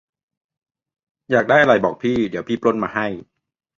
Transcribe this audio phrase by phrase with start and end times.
[1.29, 3.07] อยากได้อะไรบอกพี่ เดี๋ยวพี่ปล้นมาให้